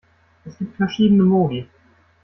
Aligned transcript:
Es 0.45 0.57
gibt 0.57 0.77
verschiedene 0.77 1.21
Modi. 1.23 1.69